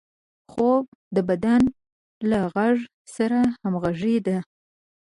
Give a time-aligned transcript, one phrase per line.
[0.51, 1.61] خوب د بدن
[2.29, 2.77] له غږ
[3.15, 4.37] سره همغږي ده